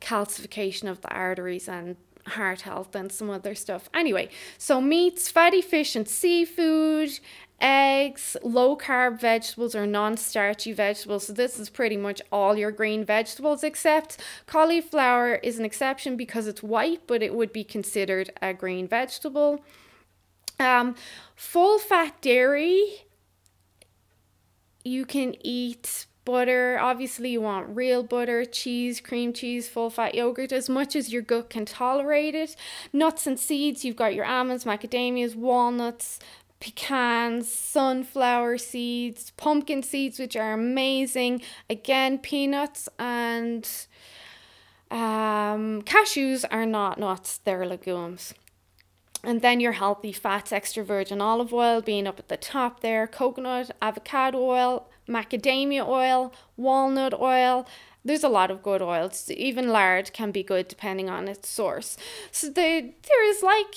calcification 0.00 0.90
of 0.90 1.02
the 1.02 1.08
arteries 1.08 1.68
and 1.68 1.96
heart 2.26 2.62
health 2.62 2.94
and 2.94 3.10
some 3.10 3.30
other 3.30 3.54
stuff. 3.54 3.88
Anyway, 3.94 4.28
so 4.58 4.80
meats, 4.80 5.30
fatty 5.30 5.60
fish, 5.60 5.96
and 5.96 6.08
seafood, 6.08 7.18
eggs, 7.60 8.36
low 8.42 8.76
carb 8.76 9.20
vegetables 9.20 9.74
or 9.74 9.86
non 9.86 10.16
starchy 10.16 10.72
vegetables. 10.72 11.26
So, 11.26 11.32
this 11.32 11.58
is 11.58 11.70
pretty 11.70 11.96
much 11.96 12.20
all 12.30 12.56
your 12.56 12.70
green 12.70 13.04
vegetables, 13.04 13.64
except 13.64 14.18
cauliflower 14.46 15.36
is 15.36 15.58
an 15.58 15.64
exception 15.64 16.16
because 16.16 16.46
it's 16.46 16.62
white, 16.62 17.06
but 17.06 17.22
it 17.22 17.34
would 17.34 17.52
be 17.52 17.64
considered 17.64 18.30
a 18.40 18.52
green 18.52 18.88
vegetable. 18.88 19.64
Um, 20.58 20.94
full 21.34 21.78
fat 21.78 22.20
dairy, 22.20 23.06
you 24.84 25.04
can 25.04 25.34
eat 25.44 26.06
butter. 26.24 26.78
Obviously, 26.80 27.30
you 27.30 27.40
want 27.40 27.74
real 27.74 28.02
butter, 28.02 28.44
cheese, 28.44 29.00
cream 29.00 29.32
cheese, 29.32 29.68
full 29.68 29.90
fat 29.90 30.14
yogurt, 30.14 30.52
as 30.52 30.68
much 30.68 30.94
as 30.96 31.12
your 31.12 31.22
gut 31.22 31.50
can 31.50 31.64
tolerate 31.64 32.34
it. 32.34 32.56
Nuts 32.92 33.26
and 33.26 33.38
seeds, 33.38 33.84
you've 33.84 33.96
got 33.96 34.14
your 34.14 34.24
almonds, 34.24 34.64
macadamias, 34.64 35.34
walnuts, 35.34 36.18
pecans, 36.60 37.48
sunflower 37.52 38.56
seeds, 38.56 39.32
pumpkin 39.36 39.82
seeds, 39.82 40.18
which 40.18 40.36
are 40.36 40.52
amazing. 40.52 41.42
Again, 41.68 42.18
peanuts 42.18 42.88
and 42.98 43.68
um, 44.92 45.82
cashews 45.82 46.44
are 46.50 46.66
not 46.66 47.00
nuts, 47.00 47.38
they're 47.38 47.66
legumes. 47.66 48.34
And 49.24 49.40
then 49.40 49.58
your 49.58 49.72
healthy 49.72 50.12
fats, 50.12 50.52
extra 50.52 50.84
virgin 50.84 51.20
olive 51.20 51.52
oil 51.52 51.80
being 51.80 52.06
up 52.06 52.18
at 52.18 52.28
the 52.28 52.36
top 52.36 52.80
there, 52.80 53.06
coconut, 53.06 53.70
avocado 53.80 54.38
oil, 54.38 54.88
macadamia 55.08 55.86
oil, 55.86 56.32
walnut 56.56 57.14
oil. 57.18 57.66
There's 58.04 58.24
a 58.24 58.28
lot 58.28 58.50
of 58.50 58.62
good 58.62 58.82
oils. 58.82 59.30
Even 59.30 59.68
lard 59.68 60.12
can 60.12 60.32
be 60.32 60.42
good 60.42 60.68
depending 60.68 61.08
on 61.08 61.28
its 61.28 61.48
source. 61.48 61.96
So 62.30 62.48
the, 62.48 62.92
there 63.08 63.30
is 63.30 63.42
like, 63.42 63.74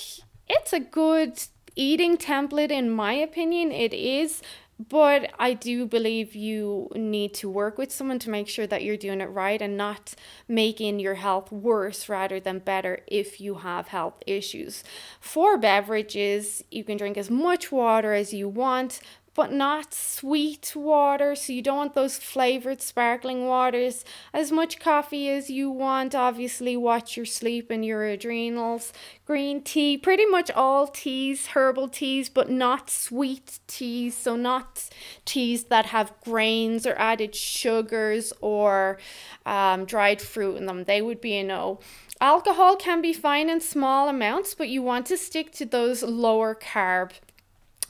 it's 0.48 0.72
a 0.72 0.80
good 0.80 1.40
eating 1.76 2.16
template, 2.16 2.70
in 2.70 2.90
my 2.90 3.12
opinion. 3.12 3.70
It 3.70 3.94
is 3.94 4.42
but 4.78 5.30
I 5.38 5.54
do 5.54 5.86
believe 5.86 6.34
you 6.34 6.90
need 6.94 7.32
to 7.34 7.48
work 7.48 7.78
with 7.78 7.90
someone 7.90 8.18
to 8.20 8.30
make 8.30 8.46
sure 8.46 8.66
that 8.66 8.82
you're 8.82 8.98
doing 8.98 9.22
it 9.22 9.30
right 9.30 9.60
and 9.62 9.76
not 9.76 10.14
making 10.48 11.00
your 11.00 11.14
health 11.14 11.50
worse 11.50 12.08
rather 12.10 12.40
than 12.40 12.58
better 12.58 13.00
if 13.06 13.40
you 13.40 13.56
have 13.56 13.88
health 13.88 14.22
issues. 14.26 14.84
For 15.18 15.56
beverages, 15.56 16.62
you 16.70 16.84
can 16.84 16.98
drink 16.98 17.16
as 17.16 17.30
much 17.30 17.72
water 17.72 18.12
as 18.12 18.34
you 18.34 18.48
want, 18.48 19.00
but 19.36 19.52
not 19.52 19.92
sweet 19.92 20.72
water. 20.74 21.36
So 21.36 21.52
you 21.52 21.60
don't 21.60 21.76
want 21.76 21.94
those 21.94 22.16
flavored 22.16 22.80
sparkling 22.80 23.46
waters. 23.46 24.04
As 24.32 24.50
much 24.50 24.80
coffee 24.80 25.28
as 25.28 25.50
you 25.50 25.70
want. 25.70 26.14
Obviously, 26.14 26.76
watch 26.76 27.16
your 27.16 27.26
sleep 27.26 27.70
and 27.70 27.84
your 27.84 28.04
adrenals. 28.04 28.94
Green 29.26 29.62
tea, 29.62 29.98
pretty 29.98 30.24
much 30.24 30.50
all 30.52 30.88
teas, 30.88 31.48
herbal 31.48 31.88
teas, 31.88 32.30
but 32.30 32.50
not 32.50 32.88
sweet 32.88 33.60
teas. 33.66 34.16
So 34.16 34.34
not 34.36 34.88
teas 35.26 35.64
that 35.64 35.86
have 35.86 36.18
grains 36.24 36.86
or 36.86 36.94
added 36.94 37.34
sugars 37.36 38.32
or 38.40 38.98
um, 39.44 39.84
dried 39.84 40.22
fruit 40.22 40.56
in 40.56 40.64
them. 40.64 40.84
They 40.84 41.02
would 41.02 41.20
be 41.20 41.36
a 41.36 41.44
no. 41.44 41.78
Alcohol 42.18 42.76
can 42.76 43.02
be 43.02 43.12
fine 43.12 43.50
in 43.50 43.60
small 43.60 44.08
amounts, 44.08 44.54
but 44.54 44.70
you 44.70 44.82
want 44.82 45.04
to 45.06 45.18
stick 45.18 45.52
to 45.52 45.66
those 45.66 46.02
lower 46.02 46.54
carb 46.54 47.10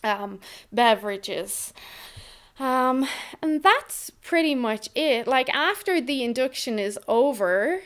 um, 0.03 0.41
beverages. 0.73 1.73
Um, 2.59 3.07
and 3.43 3.63
that's 3.63 4.11
pretty 4.11 4.55
much 4.55 4.89
it. 4.95 5.27
Like 5.27 5.49
after 5.55 6.01
the 6.01 6.25
induction 6.25 6.79
is 6.79 6.99
over, 7.07 7.83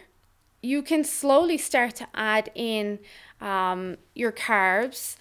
you 0.62 0.82
can 0.82 1.04
slowly 1.04 1.58
start 1.58 1.96
to 1.96 2.06
add 2.14 2.50
in 2.54 2.98
um, 3.40 3.96
your 4.14 4.32
carbs. 4.32 5.16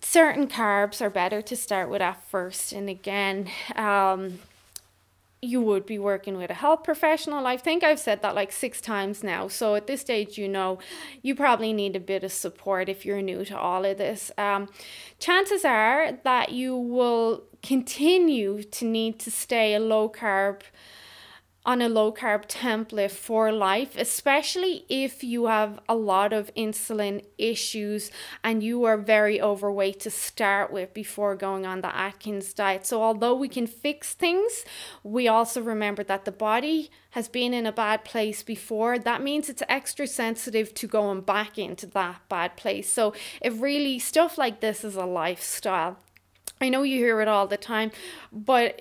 Certain 0.00 0.46
carbs 0.46 1.02
are 1.02 1.10
better 1.10 1.42
to 1.42 1.56
start 1.56 1.90
with 1.90 2.00
at 2.00 2.26
first, 2.28 2.72
and 2.72 2.88
again, 2.88 3.48
um, 3.76 4.38
you 5.44 5.60
would 5.60 5.86
be 5.86 5.98
working 5.98 6.36
with 6.36 6.50
a 6.50 6.54
health 6.54 6.82
professional. 6.82 7.46
I 7.46 7.56
think 7.56 7.84
I've 7.84 8.00
said 8.00 8.22
that 8.22 8.34
like 8.34 8.52
six 8.52 8.80
times 8.80 9.22
now. 9.22 9.48
So 9.48 9.74
at 9.74 9.86
this 9.86 10.00
stage, 10.00 10.38
you 10.38 10.48
know, 10.48 10.78
you 11.22 11.34
probably 11.34 11.72
need 11.72 11.94
a 11.96 12.00
bit 12.00 12.24
of 12.24 12.32
support 12.32 12.88
if 12.88 13.04
you're 13.04 13.22
new 13.22 13.44
to 13.44 13.58
all 13.58 13.84
of 13.84 13.98
this. 13.98 14.30
Um, 14.38 14.68
chances 15.18 15.64
are 15.64 16.18
that 16.24 16.52
you 16.52 16.76
will 16.76 17.44
continue 17.62 18.62
to 18.62 18.84
need 18.84 19.18
to 19.20 19.30
stay 19.30 19.74
a 19.74 19.80
low 19.80 20.08
carb 20.08 20.62
on 21.66 21.80
a 21.80 21.88
low 21.88 22.12
carb 22.12 22.46
template 22.46 23.10
for 23.10 23.50
life, 23.50 23.96
especially 23.96 24.84
if 24.88 25.24
you 25.24 25.46
have 25.46 25.80
a 25.88 25.94
lot 25.94 26.32
of 26.32 26.52
insulin 26.54 27.24
issues 27.38 28.10
and 28.42 28.62
you 28.62 28.84
are 28.84 28.98
very 28.98 29.40
overweight 29.40 29.98
to 30.00 30.10
start 30.10 30.70
with 30.70 30.92
before 30.92 31.34
going 31.34 31.64
on 31.64 31.80
the 31.80 31.96
Atkins 31.96 32.52
diet. 32.52 32.84
So, 32.84 33.02
although 33.02 33.34
we 33.34 33.48
can 33.48 33.66
fix 33.66 34.12
things, 34.12 34.64
we 35.02 35.26
also 35.26 35.62
remember 35.62 36.04
that 36.04 36.26
the 36.26 36.32
body 36.32 36.90
has 37.10 37.28
been 37.28 37.54
in 37.54 37.64
a 37.64 37.72
bad 37.72 38.04
place 38.04 38.42
before. 38.42 38.98
That 38.98 39.22
means 39.22 39.48
it's 39.48 39.62
extra 39.68 40.06
sensitive 40.06 40.74
to 40.74 40.86
going 40.86 41.22
back 41.22 41.56
into 41.56 41.86
that 41.86 42.20
bad 42.28 42.56
place. 42.56 42.92
So, 42.92 43.14
it 43.40 43.54
really 43.54 43.98
stuff 43.98 44.36
like 44.36 44.60
this 44.60 44.84
is 44.84 44.96
a 44.96 45.06
lifestyle, 45.06 45.98
I 46.60 46.68
know 46.68 46.82
you 46.82 46.98
hear 46.98 47.20
it 47.20 47.28
all 47.28 47.46
the 47.46 47.56
time, 47.56 47.90
but 48.32 48.80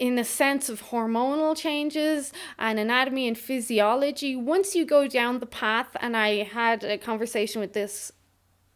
in 0.00 0.14
the 0.14 0.24
sense 0.24 0.70
of 0.70 0.84
hormonal 0.84 1.54
changes 1.54 2.32
and 2.58 2.78
anatomy 2.78 3.28
and 3.28 3.38
physiology, 3.38 4.34
once 4.34 4.74
you 4.74 4.86
go 4.86 5.06
down 5.06 5.38
the 5.38 5.46
path, 5.46 5.94
and 6.00 6.16
I 6.16 6.42
had 6.42 6.82
a 6.82 6.96
conversation 6.96 7.60
with 7.60 7.74
this 7.74 8.10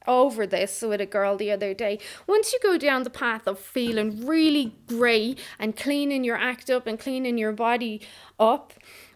over 0.07 0.47
this 0.47 0.83
with 0.83 1.01
a 1.01 1.07
girl 1.07 1.35
the 1.39 1.51
other 1.51 1.73
day. 1.73 1.99
Once 2.27 2.53
you 2.53 2.59
go 2.63 2.77
down 2.77 3.05
the 3.05 3.11
path 3.11 3.47
of 3.47 3.59
feeling 3.59 4.27
really 4.27 4.77
great 4.87 5.39
and 5.59 5.75
cleaning 5.75 6.25
your 6.25 6.37
act 6.37 6.69
up 6.69 6.87
and 6.87 7.01
cleaning 7.01 7.39
your 7.39 7.53
body 7.53 8.03
up, 8.39 8.75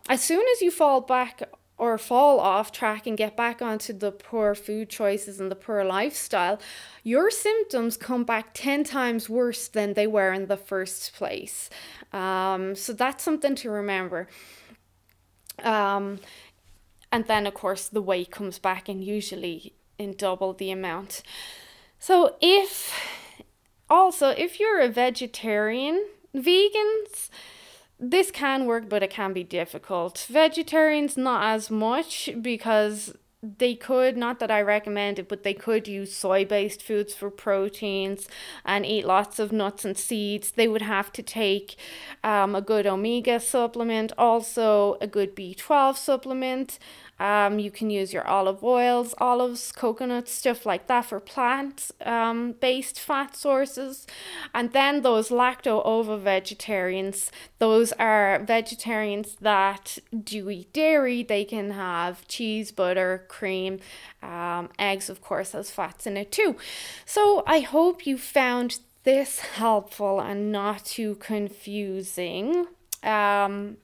as 0.09 0.23
soon 0.25 0.44
as 0.53 0.62
you 0.62 0.71
fall 0.71 1.03
back 1.03 1.42
or 1.79 1.97
fall 1.97 2.41
off 2.41 2.73
track 2.73 3.07
and 3.07 3.17
get 3.17 3.37
back 3.37 3.62
onto 3.62 3.93
the 3.93 4.11
poor 4.11 4.55
food 4.55 4.88
choices 4.88 5.38
and 5.38 5.51
the 5.51 5.57
poor 5.57 5.85
lifestyle, 5.85 6.61
your 7.05 7.31
symptoms 7.31 7.97
come 7.97 8.25
back 8.25 8.51
10 8.53 8.85
times 8.85 9.29
worse 9.29 9.69
than 9.69 9.95
they 9.95 10.07
were 10.07 10.33
in 10.33 10.47
the 10.47 10.57
first 10.57 11.14
place. 11.14 11.71
Um, 12.12 12.75
so 12.75 12.93
that's 12.93 13.23
something 13.23 13.55
to 13.57 13.71
remember. 13.71 14.29
Um, 15.62 16.19
and 17.12 17.27
then, 17.27 17.47
of 17.47 17.55
course, 17.55 17.88
the 17.88 18.03
weight 18.03 18.31
comes 18.31 18.59
back 18.59 18.88
and 18.88 19.03
usually 19.03 19.75
in 19.99 20.14
double 20.17 20.53
the 20.53 20.71
amount. 20.71 21.23
So, 21.99 22.37
if 22.41 22.93
also, 23.91 24.29
if 24.31 24.61
you're 24.61 24.81
a 24.81 24.88
vegetarian, 24.88 26.07
vegans, 26.35 27.31
this 28.01 28.31
can 28.31 28.67
work, 28.67 28.89
but 28.89 29.03
it 29.03 29.11
can 29.11 29.33
be 29.33 29.45
difficult. 29.45 30.27
Vegetarians, 30.29 31.17
not 31.17 31.55
as 31.55 31.71
much 31.71 32.31
because 32.41 33.15
they 33.41 33.75
could, 33.77 34.17
not 34.17 34.41
that 34.41 34.51
I 34.51 34.61
recommend 34.63 35.21
it, 35.21 35.29
but 35.29 35.45
they 35.45 35.55
could 35.55 35.87
use 35.87 36.15
soy 36.15 36.45
based 36.45 36.83
foods 36.83 37.15
for 37.15 37.31
proteins 37.31 38.27
and 38.65 38.85
eat 38.85 39.07
lots 39.07 39.39
of 39.39 39.53
nuts 39.53 39.85
and 39.85 39.97
seeds. 39.97 40.51
They 40.53 40.67
would 40.67 40.83
have 40.83 41.13
to 41.13 41.23
take 41.23 41.77
um, 42.25 42.57
a 42.57 42.61
good 42.61 42.87
omega 42.87 43.39
supplement, 43.39 44.13
also 44.19 44.97
a 45.01 45.07
good 45.07 45.37
B12 45.37 45.97
supplement, 45.97 46.81
um, 47.21 47.59
you 47.59 47.71
can 47.71 47.91
use 47.91 48.13
your 48.13 48.27
olive 48.27 48.63
oils, 48.63 49.15
olives, 49.19 49.73
coconuts, 49.73 50.33
stuff 50.33 50.65
like 50.65 50.87
that 50.87 51.07
for 51.07 51.19
plant 51.21 51.91
um, 52.05 52.53
based 52.53 53.01
fat 53.01 53.35
sources. 53.37 54.07
And 54.55 54.73
then 54.73 55.03
those 55.03 55.31
lacto 55.31 55.83
ovo 55.85 56.17
vegetarians, 56.17 57.31
those 57.59 57.93
are 57.93 58.43
vegetarians 58.45 59.37
that 59.41 59.99
do 60.23 60.49
eat 60.51 60.73
dairy. 60.73 61.23
They 61.23 61.45
can 61.45 61.73
have 61.73 62.27
cheese, 62.29 62.71
butter, 62.71 63.25
cream, 63.29 63.81
um, 64.23 64.71
eggs, 64.79 65.11
of 65.11 65.21
course, 65.21 65.53
has 65.53 65.71
fats 65.71 66.07
in 66.07 66.17
it 66.17 66.31
too. 66.31 66.57
So 67.05 67.43
I 67.47 67.61
hope 67.61 68.07
you 68.07 68.17
found 68.17 68.79
this 69.05 69.41
helpful 69.41 70.21
and 70.21 70.53
not 70.53 70.85
too 70.85 71.17
confusing. 71.17 72.67
Um, 73.03 73.79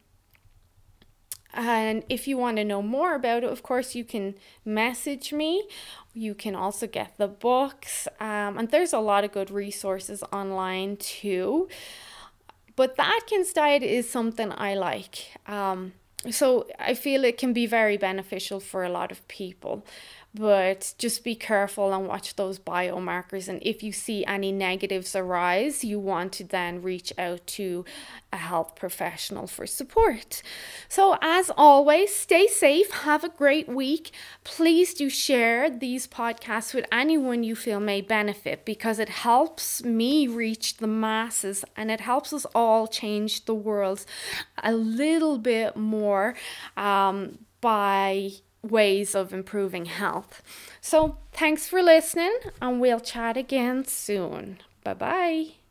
And 1.54 2.04
if 2.08 2.26
you 2.26 2.36
want 2.36 2.56
to 2.56 2.64
know 2.64 2.82
more 2.82 3.14
about 3.14 3.44
it, 3.44 3.50
of 3.50 3.62
course, 3.62 3.94
you 3.94 4.04
can 4.04 4.34
message 4.64 5.32
me. 5.32 5.68
You 6.12 6.34
can 6.34 6.54
also 6.54 6.86
get 6.86 7.16
the 7.16 7.28
books. 7.28 8.08
Um, 8.20 8.58
and 8.58 8.70
there's 8.70 8.92
a 8.92 8.98
lot 8.98 9.24
of 9.24 9.32
good 9.32 9.50
resources 9.50 10.22
online 10.32 10.96
too. 10.96 11.68
But 12.76 12.96
the 12.96 13.06
Atkins 13.06 13.52
diet 13.52 13.84
is 13.84 14.10
something 14.10 14.52
I 14.52 14.74
like. 14.74 15.30
Um, 15.46 15.92
so 16.30 16.66
I 16.78 16.94
feel 16.94 17.24
it 17.24 17.38
can 17.38 17.52
be 17.52 17.66
very 17.66 17.96
beneficial 17.96 18.58
for 18.58 18.82
a 18.82 18.88
lot 18.88 19.12
of 19.12 19.26
people 19.28 19.84
but 20.34 20.94
just 20.98 21.22
be 21.22 21.36
careful 21.36 21.92
and 21.92 22.08
watch 22.08 22.34
those 22.34 22.58
biomarkers. 22.58 23.48
And 23.48 23.62
if 23.62 23.82
you 23.84 23.92
see 23.92 24.24
any 24.24 24.50
negatives 24.50 25.14
arise 25.14 25.84
you 25.84 26.00
want 26.00 26.32
to 26.32 26.44
then 26.44 26.82
reach 26.82 27.12
out 27.16 27.46
to 27.46 27.84
a 28.32 28.36
health 28.36 28.74
professional 28.74 29.46
for 29.46 29.66
support. 29.66 30.42
So 30.88 31.16
as 31.22 31.50
always 31.56 32.14
stay 32.14 32.48
safe 32.48 32.90
have 32.90 33.22
a 33.22 33.28
great 33.28 33.68
week. 33.68 34.10
Please 34.42 34.92
do 34.92 35.08
share 35.08 35.70
these 35.70 36.08
podcasts 36.08 36.74
with 36.74 36.86
anyone 36.90 37.44
you 37.44 37.54
feel 37.54 37.78
may 37.78 38.00
benefit 38.00 38.64
because 38.64 38.98
it 38.98 39.08
helps 39.08 39.84
me 39.84 40.26
reach 40.26 40.78
the 40.78 40.88
masses 40.88 41.64
and 41.76 41.90
it 41.90 42.00
helps 42.00 42.32
us 42.32 42.44
all 42.54 42.88
change 42.88 43.44
the 43.44 43.54
world 43.54 44.04
a 44.62 44.72
little 44.72 45.38
bit 45.38 45.76
more 45.76 46.34
um, 46.76 47.38
by 47.60 48.30
ways 48.64 49.14
of 49.14 49.32
improving 49.32 49.86
health. 49.86 50.42
So, 50.80 51.18
thanks 51.32 51.66
for 51.66 51.82
listening, 51.82 52.36
and 52.60 52.80
we'll 52.80 53.00
chat 53.00 53.36
again 53.36 53.84
soon. 53.84 54.58
Bye 54.82 54.94
bye. 54.94 55.63